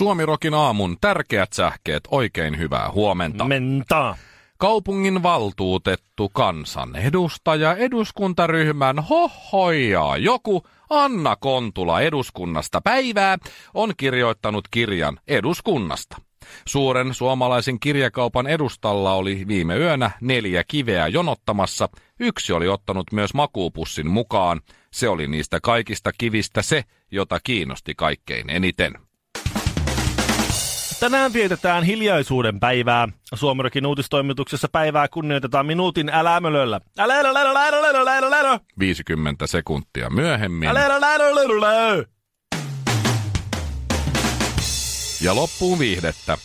[0.00, 3.44] Suomirokin aamun tärkeät sähkeet, oikein hyvää huomenta.
[3.44, 4.16] Menta.
[4.58, 13.38] Kaupungin valtuutettu kansanedustaja eduskuntaryhmän hohoja joku Anna Kontula eduskunnasta päivää
[13.74, 16.16] on kirjoittanut kirjan eduskunnasta.
[16.66, 21.88] Suuren suomalaisen kirjakaupan edustalla oli viime yönä neljä kiveä jonottamassa.
[22.20, 24.60] Yksi oli ottanut myös makuupussin mukaan.
[24.92, 29.09] Se oli niistä kaikista kivistä se, jota kiinnosti kaikkein eniten.
[31.00, 33.08] Tänään vietetään hiljaisuuden päivää.
[33.34, 36.80] Suomerokin uutistoimituksessa päivää kunnioitetaan minuutin älämölöllä.
[36.98, 40.68] Älä, älä, älä, älä, älä, älä, älä, älä, 50 sekuntia myöhemmin.
[45.20, 46.38] Ja loppuun viihdettä.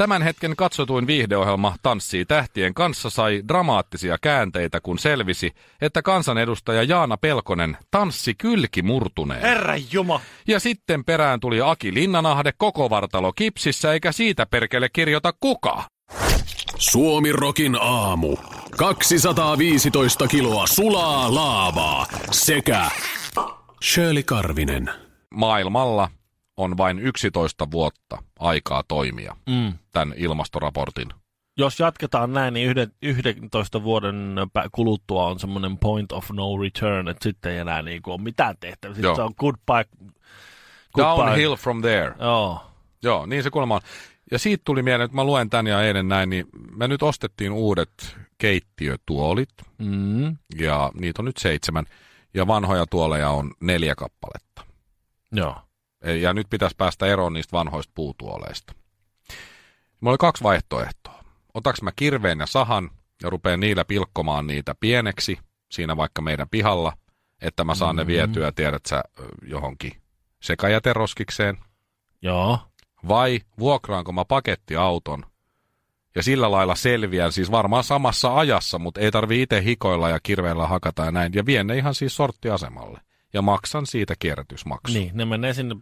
[0.00, 7.16] Tämän hetken katsotuin viihdeohjelma Tanssii tähtien kanssa sai dramaattisia käänteitä, kun selvisi, että kansanedustaja Jaana
[7.16, 9.40] Pelkonen tanssi kylki murtuneen.
[9.40, 10.20] Herra Juma.
[10.48, 15.84] Ja sitten perään tuli Aki Linnanahde koko vartalo kipsissä, eikä siitä perkele kirjoita kuka.
[16.76, 18.36] Suomi Rokin aamu.
[18.76, 22.90] 215 kiloa sulaa laavaa sekä
[23.84, 24.90] Shirley Karvinen.
[25.34, 26.08] Maailmalla
[26.60, 29.72] on vain 11 vuotta aikaa toimia Mm.
[29.92, 31.08] tämän ilmastoraportin.
[31.56, 34.34] Jos jatketaan näin, niin yhden, 11 vuoden
[34.72, 38.94] kuluttua on semmoinen point of no return, että sitten ei enää niinku ole mitään tehtävää.
[38.94, 39.16] Sitten Joo.
[39.16, 39.84] se on goodbye.
[40.94, 41.24] goodbye.
[41.26, 42.14] Downhill from there.
[42.20, 42.60] Joo.
[43.02, 43.80] Joo, niin se kuulemma on.
[44.30, 47.52] Ja siitä tuli mieleen, että mä luen tän ja eilen näin, niin me nyt ostettiin
[47.52, 49.48] uudet keittiötuolit,
[49.78, 50.36] Mm.
[50.58, 51.84] ja niitä on nyt seitsemän,
[52.34, 54.62] ja vanhoja tuoleja on neljä kappaletta.
[55.32, 55.56] Joo.
[56.04, 58.72] Ja nyt pitäisi päästä eroon niistä vanhoista puutuoleista.
[60.00, 61.24] Mulla oli kaksi vaihtoehtoa.
[61.54, 62.90] Otaks mä kirveen ja sahan
[63.22, 65.38] ja rupeen niillä pilkkomaan niitä pieneksi
[65.70, 66.92] siinä vaikka meidän pihalla,
[67.42, 68.08] että mä saan mm-hmm.
[68.08, 69.02] ne vietyä, tiedät sä,
[69.42, 69.92] johonkin
[70.42, 71.58] sekajäteroskikseen.
[72.22, 72.58] Joo.
[73.08, 75.24] Vai vuokraanko mä pakettiauton
[76.14, 80.66] ja sillä lailla selviän, siis varmaan samassa ajassa, mutta ei tarvi itse hikoilla ja kirveellä
[80.66, 81.32] hakata ja näin.
[81.34, 83.00] Ja vien ne ihan siis sorttiasemalle.
[83.32, 84.94] Ja maksan siitä kierrätysmaksun.
[84.94, 85.76] Niin, ne menee sinne.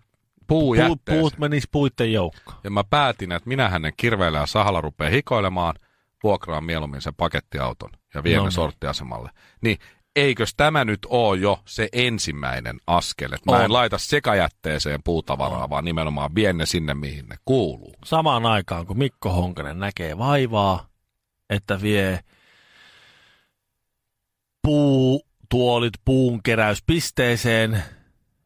[0.49, 1.21] Puut, Puujätteeseen.
[1.21, 2.59] puut menis puitten joukkoon.
[2.65, 5.75] Ja mä päätin, että minä hänen kirveellä ja sahalla rupeaa hikoilemaan,
[6.23, 9.31] vuokraan mieluummin sen pakettiauton ja vien No ne sorttiasemalle.
[9.61, 9.79] Niin
[10.17, 13.65] eikös tämä nyt ole jo se ensimmäinen askel, että mä On.
[13.65, 17.95] en laita sekajätteeseen puutavaraa, vaan nimenomaan vien ne sinne, mihin ne kuuluu.
[18.05, 20.87] Samaan aikaan, kun Mikko Honkanen näkee vaivaa,
[21.51, 22.21] että vie
[24.63, 27.83] puutuolit puun keräyspisteeseen,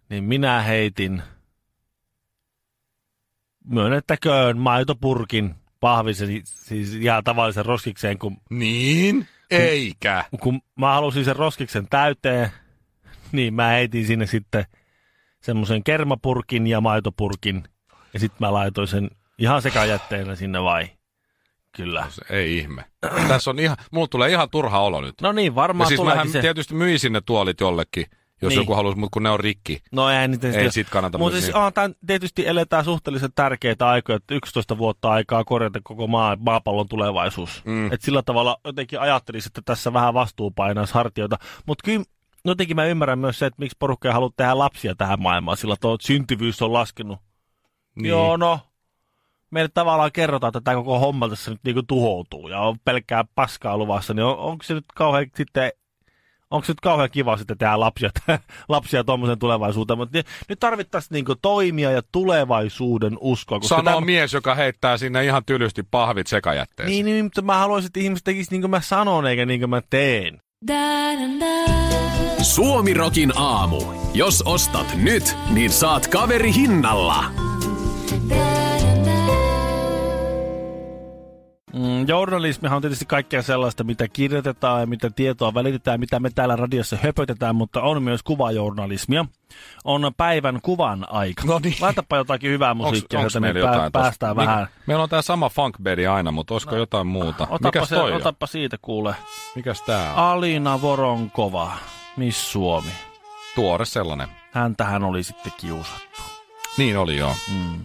[0.09, 1.23] niin minä heitin
[3.65, 9.29] myönnettäköön maitopurkin pahvisen, siis ihan tavallisen roskikseen, kun, Niin?
[9.51, 10.25] Eikä.
[10.41, 12.49] kun mä halusin sen roskiksen täyteen,
[13.33, 14.65] niin mä heitin sinne sitten
[15.41, 17.65] semmoisen kermapurkin ja maitopurkin,
[18.15, 20.89] ja sitten mä laitoin sen ihan sekajätteenä sinne vai?
[21.77, 22.07] Kyllä.
[22.09, 22.85] Se Ei ihme.
[23.29, 25.15] Tässä on ihan, mulla tulee ihan turha olo nyt.
[25.21, 26.41] No niin, Ja varmaan siis tuleekin mähän se.
[26.41, 28.07] tietysti myisin ne tuolit jollekin,
[28.43, 28.61] jos Niin.
[28.61, 29.83] joku halusi, mutta kun ne on rikki.
[29.93, 31.73] No ei niitä Ei sit kannata Mutta siis niin.
[31.73, 37.63] tämän, tietysti eletään suhteellisen tärkeitä aikoja, että 11 vuotta aikaa korjata koko maa, maapallon tulevaisuus.
[37.65, 37.93] Mm.
[37.93, 41.39] Et sillä tavalla jotenkin ajattelisin, että tässä vähän vastuu painaisi hartioita.
[41.67, 42.05] Mutta kyllä
[42.45, 45.77] jotenkin mä ymmärrän myös se, että miksi porukka ei halua tehdä lapsia tähän maailmaan, sillä
[45.81, 47.19] tuo syntyvyys on laskenut.
[47.95, 48.09] Niin.
[48.09, 48.61] Joo, no.
[49.51, 53.79] Meille tavallaan kerrotaan, että tämä koko homma tässä nyt niinku tuhoutuu ja on pelkkää paskaa
[53.79, 55.73] luvassa, niin on, onko se nyt kauhean sitten,
[56.53, 58.11] onko se nyt kauhean kiva sitten tehdä lapsia,
[58.69, 60.19] lapsia tuommoisen tulevaisuuteen, mutta
[60.49, 63.61] nyt tarvittaisiin niinku toimia ja tulevaisuuden uskoa.
[63.61, 66.93] koska Sanoo tämä- mies, joka heittää sinne ihan tylysti pahvit sekajätteeseen.
[66.93, 69.71] Niin, niin, mutta mä haluaisin, että ihmiset tekisivät niin kuin mä sanon, eikä niin kuin
[69.71, 70.41] mä teen.
[72.43, 73.83] Suomi Rokin aamu.
[74.15, 77.25] Jos ostat nyt, niin saat kaveri hinnalla.
[81.73, 86.57] Mm, journalismihan on tietysti kaikkea sellaista, mitä kirjoitetaan ja mitä tietoa välitetään, mitä me täällä
[86.57, 89.25] radiossa höpötetään, mutta on myös kuvajournalismia.
[89.85, 91.43] On päivän kuvan aika.
[91.47, 91.77] No niin.
[91.81, 94.69] Laitapa jotakin hyvää musiikkia, onks jotta me meillä pää- päästään Mikä- vähän.
[94.87, 97.43] Meillä on tää sama funkbedi aina, mutta olisiko jotain muuta?
[97.51, 98.17] Otappa, Mikäs se, toi on?
[98.17, 99.15] otappa siitä kuule.
[99.55, 100.19] Mikäs tää on?
[100.19, 101.73] Alina Voronkova,
[102.17, 102.91] Miss Suomi.
[103.55, 104.29] Tuore sellainen.
[104.53, 106.21] häntähän oli sitten kiusattu.
[106.79, 107.35] Niin oli joo.
[107.55, 107.81] Mm.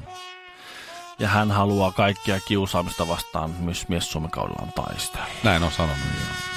[1.20, 5.26] Ja hän haluaa kaikkia kiusaamista vastaan myös mies Suomen kaudellaan taistella.
[5.44, 5.98] Näin on sanonut.
[6.20, 6.48] Joo.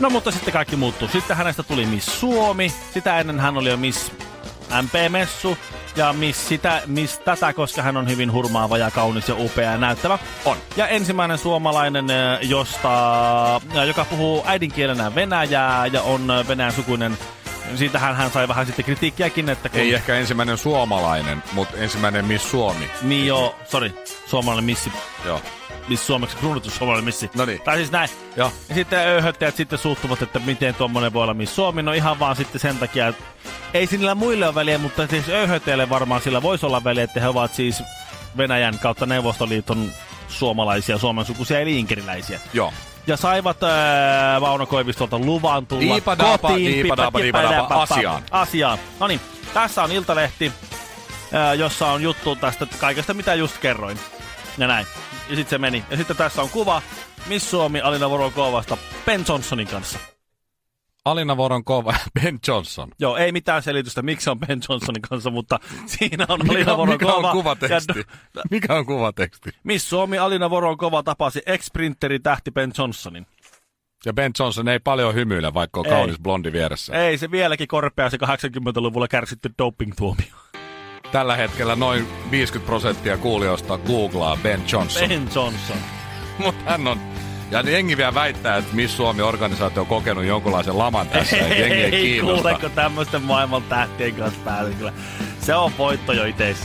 [0.00, 1.08] No mutta sitten kaikki muuttuu.
[1.08, 2.72] Sitten hänestä tuli Miss Suomi.
[2.94, 4.12] Sitä ennen hän oli jo Miss
[4.82, 5.58] MP-messu.
[5.96, 9.78] Ja Miss, sitä, miss tätä, koska hän on hyvin hurmaava ja kaunis ja upea ja
[9.78, 10.18] näyttävä.
[10.44, 10.56] On.
[10.76, 17.18] Ja ensimmäinen suomalainen, eh, josta, joka puhuu äidinkielenä venäjää ja on eh, venäjän sukuinen
[17.74, 19.80] Siitähän hän sai vähän sitten kritiikkiäkin, että kun...
[19.80, 22.90] Ei ehkä ensimmäinen suomalainen, mutta ensimmäinen Miss Suomi.
[23.02, 24.92] Niin joo, sorry, suomalainen missi.
[25.24, 25.40] Joo.
[25.88, 27.30] Miss Suomeksi kruunattu suomalainen missi.
[27.34, 27.60] No niin.
[27.60, 28.08] Tai siis näin.
[28.36, 28.52] Joo.
[28.68, 31.82] Ja sitten öyhöttäjät sitten suuttuvat, että miten tuommoinen voi olla Miss Suomi.
[31.82, 33.24] No ihan vaan sitten sen takia, että
[33.74, 37.28] ei sillä muille ole väliä, mutta siis öyhöttäjille varmaan sillä voisi olla väliä, että he
[37.28, 37.82] ovat siis
[38.36, 39.90] Venäjän kautta Neuvostoliiton
[40.28, 42.40] suomalaisia, suomen sukuisia eli inkeriläisiä.
[42.52, 42.72] Joo.
[43.06, 46.72] Ja saivat äh, Vauno Koivistolta luvan tulla Diipadaapa, kotiin.
[46.72, 48.22] diipadaapa, diipadaapa, asiaan.
[48.30, 48.78] Asiaan.
[49.00, 49.20] No niin,
[49.54, 50.52] tässä on Iltalehti,
[51.34, 53.98] äh, jossa on juttu tästä kaikesta, mitä just kerroin.
[54.58, 54.86] Ja näin.
[55.28, 55.84] Ja sitten se meni.
[55.90, 56.82] Ja sitten tässä on kuva
[57.26, 58.76] Miss Suomi Alina Vorokovasta
[59.06, 59.98] Ben Johnsonin kanssa.
[61.04, 62.88] Alina Voronkova, Ben Johnson.
[62.98, 67.06] Joo, ei mitään selitystä, miksi on Ben Johnsonin kanssa, mutta siinä on Mikä, Alina mikä
[67.06, 67.28] Vorokova.
[67.30, 67.92] on kuvateksti?
[68.36, 69.50] Ja, Mikä on kuvateksti?
[69.64, 73.26] Miss Suomi Alina Vorokova tapasi ex-printeri tähti Ben Johnsonin.
[74.06, 75.92] Ja Ben Johnson ei paljon hymyile, vaikka on Ei.
[75.92, 76.92] kaunis blondi vieressä.
[77.06, 80.36] Ei, se vieläkin korpea se 80-luvulla kärsitty doping-tuomio.
[81.12, 85.08] Tällä hetkellä noin 50 prosenttia kuulijoista googlaa Ben Johnson.
[85.08, 85.76] Ben Johnson.
[86.38, 87.00] Mutta hän on...
[87.54, 91.90] Ja jengi vielä väittää, että Miss Suomi-organisaatio on kokenut jonkunlaisen laman tässä, että jengi ei
[92.02, 92.70] kiinnosta.
[92.74, 94.92] tämmöisten maailman tähtien kanssa päälle kyllä.
[95.40, 96.56] Se on voitto jo itse.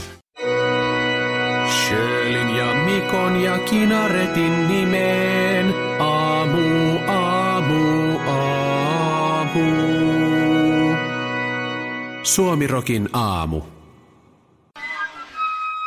[1.70, 5.74] Sjölin ja Mikon ja Kinaretin nimeen.
[5.98, 9.60] Aamu, aamu, aamu.
[12.22, 13.62] Suomirokin aamu.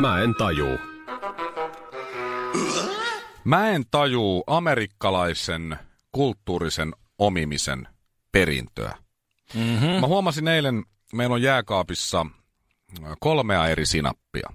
[0.01, 0.92] Mä en tajuu.
[3.45, 5.77] Mä en tajuu amerikkalaisen
[6.11, 7.87] kulttuurisen omimisen
[8.31, 8.97] perintöä.
[9.53, 9.87] Mm-hmm.
[9.89, 12.25] Mä huomasin eilen, meillä on jääkaapissa
[13.19, 14.49] kolmea eri sinappia.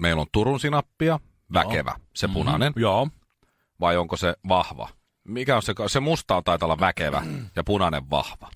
[0.00, 1.20] Meillä on Turun sinappia,
[1.54, 2.82] väkevä, se punainen, mm-hmm.
[2.82, 3.08] Joo.
[3.80, 4.88] vai onko se vahva?
[5.24, 7.22] Mikä on se, se musta taitaa olla väkevä
[7.56, 8.50] ja punainen vahva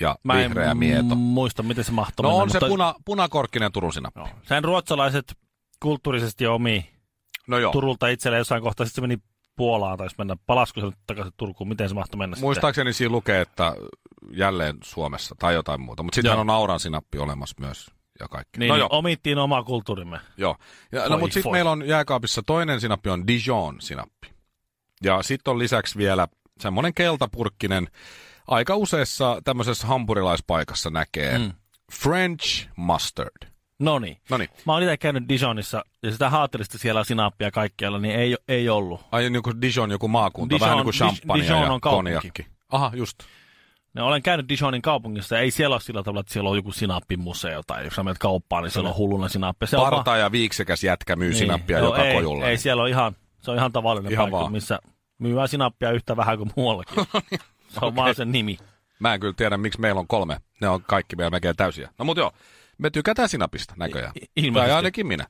[0.00, 1.14] ja Mä en vihreä mieto.
[1.14, 4.20] m- muista, miten se mahtoi No mennä, on se mutta- puna, punakorkkinen Turun sinappi.
[4.20, 4.28] Joo.
[4.42, 5.34] Sen ruotsalaiset
[5.80, 6.93] kulttuurisesti omi
[7.48, 7.72] No joo.
[7.72, 9.18] Turulta itselleen jossain kohtaa, sitten se meni
[9.56, 13.74] Puolaan, taisi mennä, palasko se takaisin Turkuun, miten se mahtoi mennä Muistaakseni siinä lukee, että
[14.30, 16.02] jälleen Suomessa tai jotain muuta.
[16.02, 18.46] Mutta sitten on auran sinappi olemassa myös ja kaikki.
[18.46, 18.60] sitten?
[18.60, 20.20] Niin, no niin joo, omittiin oma kulttuurimme.
[20.36, 20.56] joo.
[20.92, 24.34] Ja, no, mutta sitten meillä on jääkaapissa toinen sinappi on Dijon sinappi.
[25.02, 26.28] Ja sitten on lisäksi vielä
[26.60, 27.88] semmoinen keltapurkkinen,
[28.48, 31.52] aika useassa tämmöisessä hampurilaispaikassa näkee mm.
[31.92, 33.53] French mustard.
[33.78, 34.16] No niin.
[34.30, 38.36] No niin, Mä oon itse käynyt Dijonissa, ja sitä haattelista siellä sinappia kaikkialla, niin ei,
[38.48, 39.00] ei ollut.
[39.12, 42.46] ai niin kuin Dijon joku maakunta, Dijon- vähän niin kuin champagne Dijon ja on konjakki.
[42.72, 43.18] Aha, just.
[43.94, 46.72] Ne olen käynyt Dijonin kaupungissa, ja ei siellä ole sillä tavalla, että siellä on joku
[46.72, 49.66] sinappimuseo, tai jos sä menet kauppaan, niin siellä on hulluna sinappi.
[49.66, 52.46] Se on vaan- Parta ja viiksekäs jätkä myy sinappia Joo, joka ei, kojulla.
[52.46, 54.52] Ei, siellä on ihan, se on ihan tavallinen Ihan paikka, vaan.
[54.52, 54.78] missä
[55.18, 56.96] myyvää sinappia yhtä vähän kuin muuallakin.
[57.68, 58.58] se on vaan sen nimi.
[58.98, 60.36] Mä en kyllä tiedä, miksi meillä on kolme.
[60.60, 61.90] Ne on kaikki vielä melkein täysiä.
[61.98, 62.32] No mut joo,
[62.78, 64.12] me tykätään sinapista näköjään.
[64.22, 64.68] I- ilmeisesti.
[64.70, 65.26] Tai ainakin minä.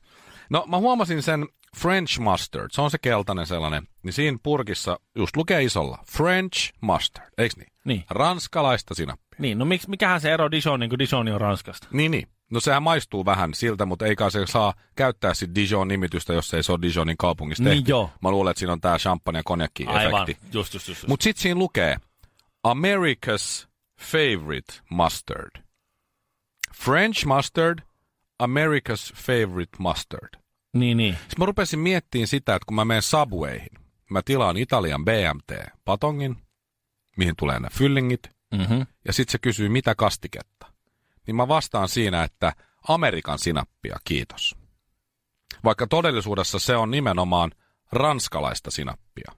[0.49, 1.45] No mä huomasin sen
[1.77, 7.27] French mustard, se on se keltainen sellainen, niin siinä purkissa just lukee isolla French mustard,
[7.37, 7.67] eiks niin?
[7.85, 8.03] Niin.
[8.09, 9.25] Ranskalaista sinappia.
[9.39, 11.87] Niin, no miksi, mikähän se ero Dijonin, kun Dijoni on Ranskasta?
[11.91, 12.27] Niin, niin.
[12.51, 16.71] No sehän maistuu vähän siltä, mutta eikä se saa käyttää sit Dijon-nimitystä, jos ei se
[16.71, 17.91] ole Dijonin kaupungissa Niin tehty.
[17.91, 18.09] joo.
[18.21, 19.97] Mä luulen, että siinä on tää champagne ja konjakki-efekti.
[19.97, 20.87] Aivan, just, just, just.
[20.87, 21.07] just.
[21.07, 21.97] Mutta sitten siinä lukee
[22.67, 23.67] America's
[23.99, 25.64] favorite mustard.
[26.75, 27.79] French mustard,
[28.43, 30.29] America's favorite mustard.
[30.73, 31.13] Niin, niin.
[31.13, 33.69] Sitten mä rupesin miettimään sitä, että kun mä menen Subwayhin,
[34.09, 36.35] mä tilaan Italian BMT-patongin,
[37.17, 38.85] mihin tulee ne fyllingit, Mm-hmm.
[39.07, 40.67] ja sitten se kysyy, mitä kastiketta.
[41.27, 42.53] Niin mä vastaan siinä, että
[42.87, 44.55] Amerikan sinappia, kiitos.
[45.63, 47.51] Vaikka todellisuudessa se on nimenomaan
[47.91, 49.31] ranskalaista sinappia.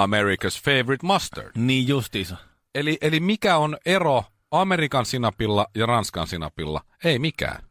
[0.00, 1.50] America's favorite mustard.
[1.54, 2.36] Niin justiinsa.
[2.74, 6.80] Eli, eli mikä on ero Amerikan sinapilla ja Ranskan sinapilla?
[7.04, 7.62] Ei mikään.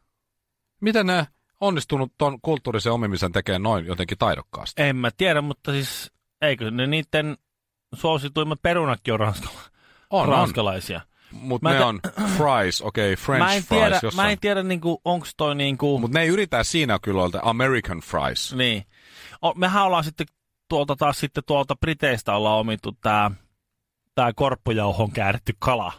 [0.80, 1.26] Miten ne
[1.60, 4.82] onnistunut ton kulttuurisen omimisen tekee noin jotenkin taidokkaasti?
[4.82, 7.36] En mä tiedä, mutta siis eikö ne niiden
[7.94, 9.70] suosituimmat perunatkin on ranskala-
[10.10, 10.28] On, on.
[10.28, 11.00] ranskalaisia.
[11.30, 12.00] Mutta ne te- on
[12.36, 14.26] fries, okei, okay, French mä en fries tiedä, jossain.
[14.26, 15.98] mä en tiedä niinku, onks toi niinku...
[15.98, 18.54] Mutta ne ei yritä siinä kyllä olla American fries.
[18.54, 18.84] Niin.
[19.44, 20.26] O, mehän ollaan sitten
[20.68, 23.30] tuolta taas sitten tuolta Briteistä ollaan omittu tää,
[24.14, 25.92] tää korppujauhon kääritty kala.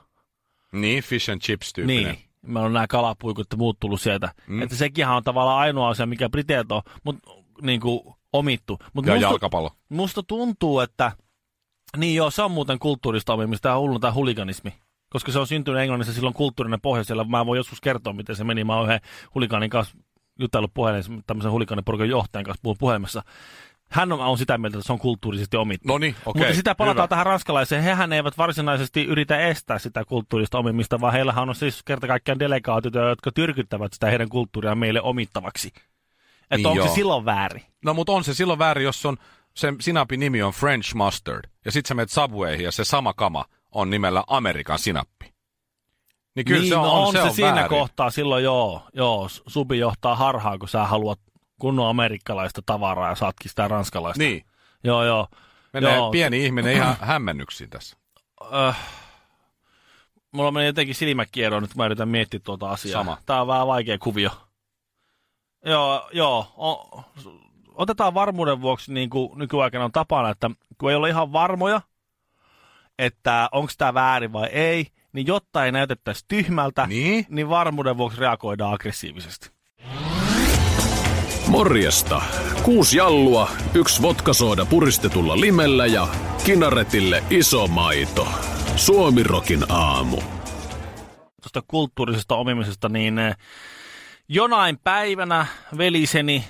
[0.71, 2.03] Niin, fish and chips tyyppinen.
[2.03, 2.17] Niin.
[2.41, 4.31] Meillä on nämä kalapuikut ja muut tullut sieltä.
[4.47, 4.61] Mm.
[4.61, 7.15] Että sekin on tavallaan ainoa asia, mikä Briteet on mut,
[7.61, 8.01] niin kuin,
[8.33, 8.79] omittu.
[8.93, 9.71] Mut Ja musta, jalkapallo.
[9.89, 11.11] musta tuntuu, että
[11.97, 14.73] niin joo, se on muuten kulttuurista omimista, tämä hullu tämä huliganismi.
[15.09, 17.23] Koska se on syntynyt Englannissa silloin kulttuurinen pohja siellä.
[17.23, 18.63] Mä voin joskus kertoa, miten se meni.
[18.63, 18.99] Mä oon yhden
[19.35, 19.97] huligaanin kanssa
[20.39, 23.23] jutellut puhelimessa, tämmöisen huligaaniporukan johtajan kanssa puhun puhelimessa.
[23.89, 25.87] Hän on, on sitä mieltä, että se on kulttuurisesti omittu.
[25.87, 26.41] No niin, okei.
[26.41, 27.07] Mutta sitä palataan hyvä.
[27.07, 27.83] tähän ranskalaiseen.
[27.83, 32.99] Hehän eivät varsinaisesti yritä estää sitä kulttuurista omimista, vaan heillähän on siis kerta kaikkiaan delegaatioita,
[32.99, 35.67] jotka tyrkyttävät sitä heidän kulttuuriaan meille omittavaksi.
[35.67, 36.87] Että Niin onko joo.
[36.87, 37.63] se silloin väärin?
[37.85, 39.17] No mutta on se silloin väärin, jos on,
[39.53, 43.45] sen sinapin nimi on French mustard, ja sit sä menet Subwayhin ja se sama kama
[43.71, 45.33] on nimellä Amerikan sinappi.
[46.35, 47.69] Niin kyllä niin, se on, no on se, se, on siinä väärin.
[47.69, 51.19] kohtaa silloin joo, joo, subi johtaa harhaan, kun sä haluat
[51.59, 54.23] kunnon amerikkalaista tavaraa ja saatkin sitä ranskalaista.
[54.23, 54.45] Niin,
[54.83, 55.27] Joo, joo.
[55.73, 56.11] menee Joo.
[56.11, 57.97] pieni ihminen ihan hämmennyksiin tässä.
[58.67, 58.75] Öh,
[60.31, 62.99] mulla meni jotenkin silmäkierro nyt, kun mä yritän miettiä tuota asiaa.
[62.99, 63.17] Sama.
[63.25, 64.29] Tää on vähän vaikea kuvio.
[65.65, 66.39] Joo, joo.
[66.57, 67.03] O,
[67.73, 71.81] otetaan varmuuden vuoksi, niin kuin nykyaikana on tapana, että kun ei ole ihan varmoja,
[72.99, 77.25] että onko tämä väärin vai ei, niin jotta ei näytettäisi tyhmältä, Niin?
[77.29, 79.56] niin varmuuden vuoksi reagoidaan aggressiivisesti.
[81.47, 82.21] Morjesta.
[82.63, 86.07] Kuusi jallua, yksi vodkasooda puristetulla limellä ja
[86.45, 88.27] kinaretille iso maito.
[88.75, 90.17] Suomirokin aamu.
[91.41, 93.37] tuosta kulttuurisesta omimisesta, niin eh,
[94.29, 95.45] jonain päivänä
[95.77, 96.45] veliseni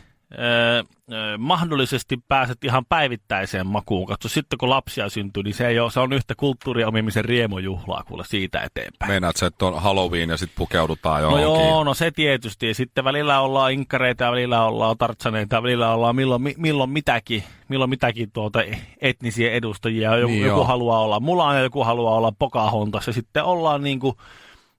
[1.37, 4.07] mahdollisesti pääset ihan päivittäiseen makuun.
[4.07, 8.23] Katso, sitten kun lapsia syntyy, niin se, ei ole, se on yhtä kulttuuriomimisen riemujuhlaa kuule
[8.25, 9.11] siitä eteenpäin.
[9.11, 11.67] Meinaat se, että on Halloween ja sitten pukeudutaan No johonkin.
[11.67, 12.67] joo, no se tietysti.
[12.67, 17.43] Ja sitten välillä ollaan inkkareita ja välillä ollaan tartsaneita välillä ollaan milloin, mi- milloin mitäkin,
[17.69, 18.59] milloin mitäkin tuota
[19.01, 20.15] etnisiä edustajia.
[20.17, 20.65] Joku, Niin joku joo.
[20.67, 24.15] haluaa olla mulaan ja joku haluaa olla Pocahontas ja sitten ollaan niin kuin,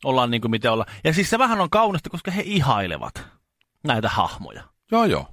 [0.05, 0.91] ollaan niin kuin miten ollaan.
[1.05, 3.27] Ja siis se vähän on kaunista, koska he ihailevat
[3.85, 4.63] näitä hahmoja.
[4.93, 5.27] Joo, joo.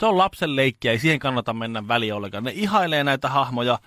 [0.00, 2.44] Se on lapsen leikkiä, ei siihen kannata mennä väliin ollenkaan.
[2.44, 3.78] Ne ihailee näitä hahmoja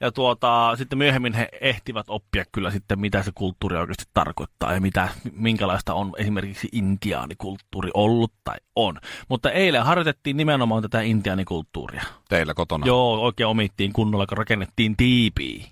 [0.00, 4.80] ja tuota, sitten myöhemmin he ehtivät oppia kyllä sitten, mitä se kulttuuri oikeasti tarkoittaa ja
[4.80, 9.00] mitä, minkälaista on esimerkiksi intiaanikulttuuri ollut tai on.
[9.28, 12.02] Mutta eilen harjoitettiin nimenomaan tätä intiaanikulttuuria.
[12.28, 12.86] Teillä kotona.
[12.86, 15.64] Joo, oikein omittiin kunnolla, kun rakennettiin tiipiä.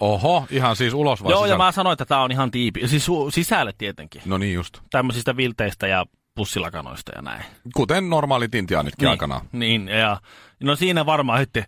[0.00, 1.64] Oho, ihan siis ulos vai Joo, ja sisällä?
[1.64, 2.88] mä sanoin, että tämä on ihan tiipi.
[2.88, 4.22] Siis sisälle tietenkin.
[4.24, 4.78] No niin just.
[4.90, 7.44] Tämmöisistä vilteistä ja pussilakanoista ja näin.
[7.74, 9.48] Kuten normaalit intiaanitkin niin, aikanaan.
[9.52, 10.20] Niin, ja
[10.60, 11.64] no siinä varmaan sitten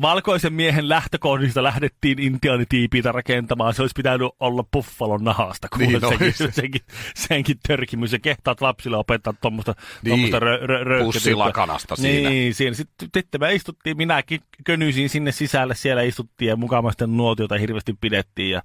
[0.00, 3.74] valkoisen miehen lähtökohdista lähdettiin intiaanitiipiitä rakentamaan.
[3.74, 6.52] Se olisi pitänyt olla buffalon nahasta, kun Niin senkin, olisi.
[6.60, 6.80] senkin,
[7.14, 8.12] senkin törkimys.
[8.12, 12.30] Ja kehtaat lapsille opettaa tuommoista Niin, rö, rö, rö, pussilakanasta siinä.
[12.30, 12.74] Niin, siinä.
[12.74, 18.50] Sitten, sitten me istuttiin, minäkin könyisin sinne sisälle, siellä istuttiin ja mukavasti nuotiota hirveästi pidettiin
[18.50, 18.62] ja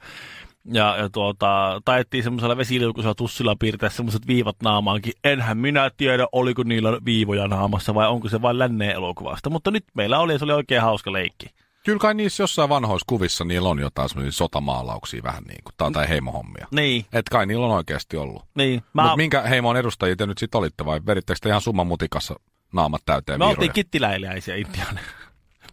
[0.73, 5.13] ja, ja tuota, taettiin semmoisella vesiliukuisella tussilla piirtää semmoiset viivat naamaankin.
[5.23, 9.49] Enhän minä tiedä, oliko niillä viivoja naamassa vai onko se vain länneen elokuvasta.
[9.49, 11.47] Mutta nyt meillä oli ja se oli oikein hauska leikki.
[11.85, 15.91] Kyllä kai niissä jossain vanhoissa kuvissa niillä on jotain semmoisia sotamaalauksia vähän niin kuin, tai,
[15.91, 16.67] tai heimohommia.
[16.71, 18.43] Niin, Et kai niillä on oikeasti ollut.
[18.55, 18.83] niin.
[18.93, 19.01] Mä...
[19.01, 22.35] Mutta minkä heimon edustajia te nyt sitten olitte vai verittekö te ihan summan mutikassa
[22.73, 23.73] naamat täyteen me oltiin viiroja?
[23.73, 25.05] kittiläiläisiä intiaaneja.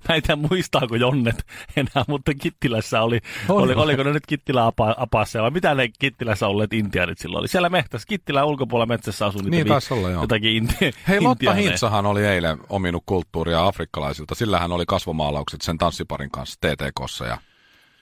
[0.09, 1.45] Mä en tiedä muistaako Jonnet
[1.77, 5.89] enää, mutta Kittilässä oli, Oli oli oliko ne nyt Kittilä apa, apassa vai mitä ne
[5.99, 7.49] Kittilässä olleet intiaanit silloin oli.
[7.49, 10.23] Siellä metsässä, Kittilän ulkopuolella metsässä asui niitä Niin taisi olla, joo.
[10.23, 11.53] jotakin inti- Hei, Lotta.
[11.55, 14.35] Hintsahan oli eilen ominut kulttuuria afrikkalaisilta.
[14.35, 17.39] Sillähän oli kasvomaalaukset sen tanssiparin kanssa TTKssa ja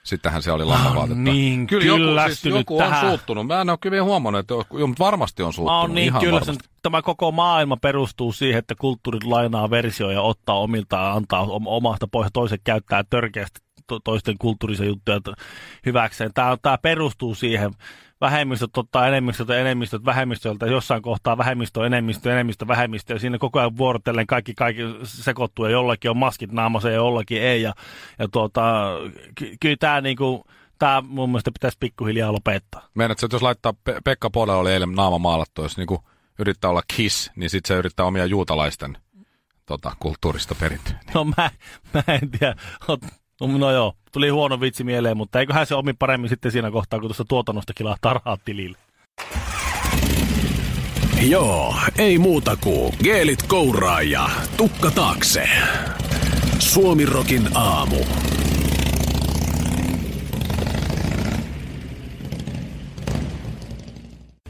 [0.04, 1.22] sittenhän se oli lannavaatetta.
[1.22, 3.08] niin kyllä joku, siis joku on tähän.
[3.08, 3.46] suuttunut.
[3.46, 5.80] Mä en ole kyllä huomannut, että joo, mutta varmasti on Mä suuttunut.
[5.80, 6.68] oon niin ihan kyllä, varmasti.
[6.82, 11.66] tämä koko maailma perustuu siihen, että kulttuurit lainaa versioja ja ottaa omiltaan ja antaa om-
[11.66, 15.20] omasta pois ja toiset käyttää törkeästi to- toisten kulttuurisia juttuja
[15.86, 16.30] hyväkseen.
[16.34, 17.70] Tämä, tämä perustuu siihen.
[18.20, 20.66] Vähemmistöt ottaa enemmistöt ja enemmistöt vähemmistöltä.
[20.66, 23.12] Jossain kohtaa vähemmistö, enemmistö, enemmistö, vähemmistö.
[23.12, 25.64] Ja siinä koko ajan vuorotellen kaikki, kaikki sekoittuu.
[25.64, 27.62] Ja jollakin on maskit naamassa ja jollakin ei.
[27.62, 27.74] Ja,
[28.18, 28.90] ja tuota,
[29.34, 30.44] ky- kyllä tämä niinku,
[30.80, 32.88] Tämä mun mielestä pitäisi pikkuhiljaa lopettaa.
[32.94, 36.04] Meinaatko, että jos laittaa Pe- Pekka Pole oli eilen naama maalattu, jos niinku
[36.38, 38.98] yrittää olla kiss, niin sitten se yrittää omia juutalaisten
[39.66, 41.00] tota, kulttuurista perintöä.
[41.14, 41.50] No mä,
[41.94, 42.56] mä en tiedä.
[43.40, 47.00] Ot- No joo, tuli huono vitsi mieleen, mutta eiköhän se omi paremmin sitten siinä kohtaa,
[47.00, 48.78] kun tuosta tuotannosta kilahtaa rahat tilille.
[51.28, 55.48] Joo, ei muuta kuin geelit kouraa ja tukka taakse.
[56.58, 57.96] Suomirokin aamu.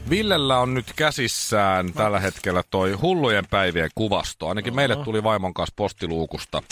[0.09, 4.47] Villellä on nyt käsissään tällä hetkellä toi hullujen päivien kuvasto.
[4.47, 6.63] Ainakin meille tuli vaimon kanssa postiluukusta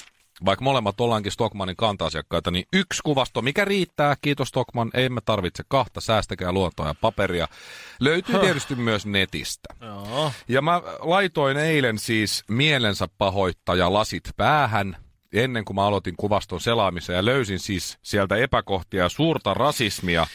[0.46, 5.63] vaikka molemmat ollaankin Stockmanin kanta-asiakkaita, niin yksi kuvasto, mikä riittää, kiitos Stockman, ei me tarvitse
[5.67, 7.48] kahta, säästäkää luontoa ja paperia,
[8.00, 9.74] löytyy tietysti myös netistä.
[9.81, 10.31] Joo.
[10.48, 14.98] Ja mä laitoin eilen siis mielensä pahoittaja lasit päähän,
[15.34, 20.27] ennen kuin mä aloitin kuvaston selaamisen ja löysin siis sieltä epäkohtia ja suurta rasismia.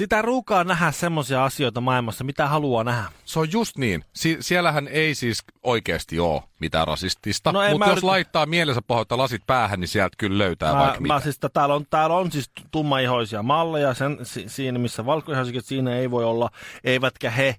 [0.00, 3.04] Sitä ruukaa nähdä semmoisia asioita maailmassa, mitä haluaa nähdä.
[3.24, 4.04] Se on just niin.
[4.14, 9.18] Si- siellähän ei siis oikeasti ole mitään rasistista, No mutta jos yritä- laittaa mielensä pahoittaa
[9.18, 11.20] lasit päähän, niin sieltä kyllä löytää Mä, vaikka mä mitä.
[11.20, 16.10] siis, täällä, on, täällä on siis tummaihoisia malleja, sen, si, siinä missä valkoihoiset siinä ei
[16.10, 16.50] voi olla,
[16.84, 17.56] eivätkä he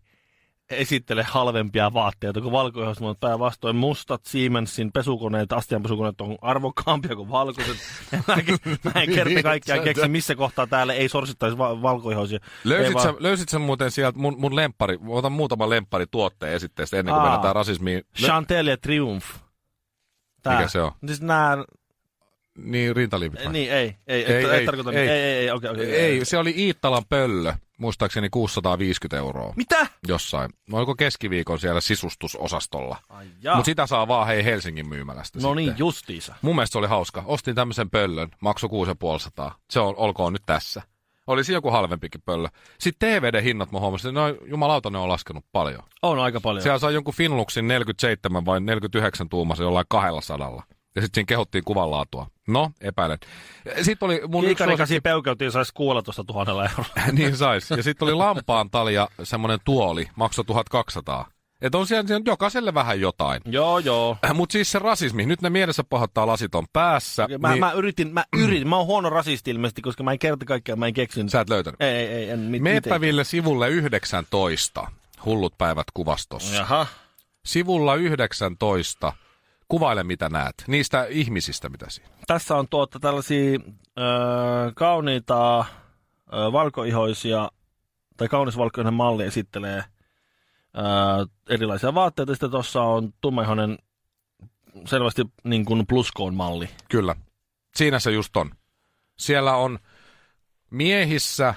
[0.72, 7.78] esittele halvempia vaatteita kuin valkoihoiset, mutta päinvastoin mustat Siemensin pesukoneet, astianpesukoneet on arvokkaampia kuin valkoiset.
[8.28, 12.40] mä, en- mä en kerta kaikkiaan keksi, missä kohtaa täällä ei sorsittaisi va- valkoihoisia.
[12.63, 16.54] Löysit sä, vaan- löysit sä muuten sieltä mun, mun lemppari, mä otan muutaman lemppari tuotteen
[16.54, 17.32] esitteestä ennen kuin Aa.
[17.32, 18.04] mennään rasismiin.
[18.18, 19.25] Chantel ja Triumph.
[20.50, 20.92] Mikä se on?
[21.06, 21.58] Siis nää,
[22.58, 23.53] niin, rintaliivit vai?
[23.53, 24.98] niin ei, ei, Ei, ei, ei, ei, tarkoita, ei.
[24.98, 25.96] ei, ei, ei, okei, okei.
[25.96, 29.88] Ei, se oli Iittalan pöllö, muistaakseni 650 euroa Mitä?
[30.08, 30.50] jossain.
[30.72, 32.98] Oliko keskiviikon siellä sisustusosastolla?
[33.55, 35.55] Mutta sitä saa vaan hei Helsingin myymälästä No sitten.
[35.65, 36.36] niin, justiisa.
[36.41, 37.24] Mun mielestä se oli hauska.
[37.25, 39.55] Ostin tämmöisen pöllön, maksoi 6500.
[39.70, 40.81] Se on, olkoon nyt tässä.
[41.27, 42.48] Olisi joku halvempikin pöllö.
[42.79, 45.84] Sitten TVD-hinnat mä huomasin, no jumalauta ne on laskenut paljon.
[46.01, 46.63] On aika paljon.
[46.63, 50.63] Siellä sai jonkun Finluxin 47 vai 49 tuumaisen jollain 200.
[50.95, 52.27] Ja sitten siinä kehottiin kuvanlaatua.
[52.48, 53.17] No, epäilen.
[53.81, 56.86] Sitten oli mun yksi Kiikarikasi peukeutiin saisi kuulla tuosta tuhannella euroa.
[57.17, 57.69] niin sais.
[57.69, 61.31] Ja sitten oli lampaan talja semmoinen tuoli, maksoi 1200.
[61.62, 63.41] Että on siellä, siellä jokaiselle vähän jotain.
[63.45, 64.17] joo, joo.
[64.33, 67.27] Mutta siis se rasismi, nyt ne mielessä pahoittaa lasit on päässä.
[67.39, 70.45] Mä, niin mä yritin, mä yritin, mä oon huono rasisti ilmeisesti, koska mä en kerta
[70.45, 71.31] kaikkiaan, mä en keksinyt.
[71.31, 71.81] Sä et löytänyt.
[71.81, 73.01] Ei, ei, ei, en mit, Meepä.
[73.01, 74.88] Ville sivulle 19.
[75.25, 76.55] Hullut päivät kuvastossa.
[76.55, 76.88] Jaha.
[77.45, 79.13] Sivulla 19.
[79.72, 80.56] Kuvaile mitä näet.
[80.68, 82.10] Niistä ihmisistä mitä siinä.
[82.28, 83.60] Tässä on tuota tällaisia
[84.00, 84.01] ö,
[84.75, 85.66] kauniita ö,
[86.51, 87.51] valkoihoisia,
[88.18, 89.84] tai kaunis valkoinen malli esittelee ö,
[91.50, 92.34] erilaisia vaatteita.
[92.34, 93.78] Sitten tuossa on tummaihoinen,
[94.86, 96.70] selvästi niin kuin pluskoon malli.
[96.90, 97.16] Kyllä.
[97.75, 98.51] Siinä se just on.
[99.18, 99.79] Siellä on
[100.70, 101.53] miehissä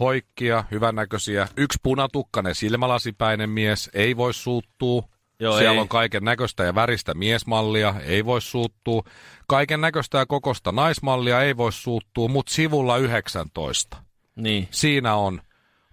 [0.00, 1.48] hoikkia, hyvännäköisiä.
[1.56, 5.13] Yksi punatukkainen silmälasipäinen mies, ei voi suuttua.
[5.40, 5.78] Joo, Siellä ei.
[5.80, 9.02] on kaiken näköistä ja väristä miesmallia, ei voi suuttua.
[9.48, 13.96] Kaiken näköistä ja kokosta naismallia ei voi suuttua, mutta sivulla 19.
[14.36, 14.68] Niin.
[14.70, 15.40] Siinä on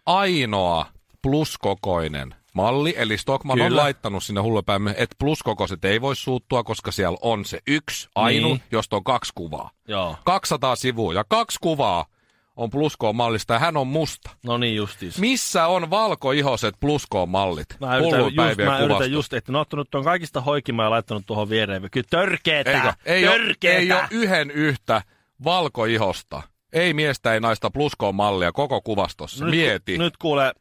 [0.06, 0.86] ainoa
[1.21, 3.67] pluskokoinen malli, eli Stockman Kyllä.
[3.67, 8.47] on laittanut sinne hullupäimme, että pluskokoiset ei voi suuttua, koska siellä on se yksi ainu.
[8.47, 8.63] Niin.
[8.71, 9.71] josta on kaksi kuvaa.
[9.88, 10.15] Joo.
[10.23, 12.06] 200 sivua ja kaksi kuvaa
[12.55, 14.31] on pluskoon mallista ja hän on musta.
[14.45, 15.19] No niin justiis.
[15.19, 17.67] Missä on valkoihoset pluskoon mallit?
[17.79, 21.23] Mä yritän, just, mä yritän just, että ne on ottanut tuon kaikista hoikimaa ja laittanut
[21.25, 21.89] tuohon viereen.
[21.91, 22.93] Kyllä törkeetä, Eikö?
[23.05, 23.77] Ei, ole, törkeetä.
[23.77, 25.01] ei ole yhden yhtä
[25.43, 26.41] valkoihosta.
[26.73, 29.45] Ei miestä, ei naista pluskoon mallia koko kuvastossa.
[29.45, 29.97] nyt, Mieti.
[29.97, 30.53] Nyt kuule,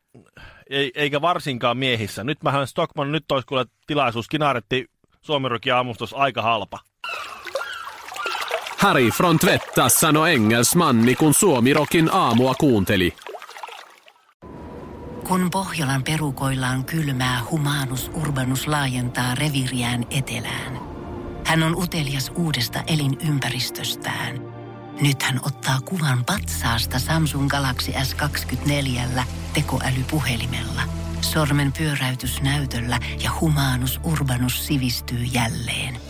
[0.71, 2.25] ei, eikä varsinkaan miehissä.
[2.25, 4.29] Nyt mähän Stockman, nyt olisi kuule tilaisuus.
[4.29, 4.87] Kinaretti
[5.21, 6.79] Suomirokin aamustus aika halpa.
[8.81, 13.15] Harry från Tvättas sanoi engelsmanni, kun Suomirokin aamua kuunteli.
[15.29, 20.79] Kun Pohjolan perukoillaan kylmää, humanus urbanus laajentaa reviriään etelään.
[21.47, 24.41] Hän on utelias uudesta elinympäristöstään.
[25.01, 29.23] Nyt hän ottaa kuvan patsaasta Samsung Galaxy S24
[29.55, 30.83] tekoälypuhelimella.
[31.21, 36.10] Sormen pyöräytys näytöllä ja humanus urbanus sivistyy jälleen.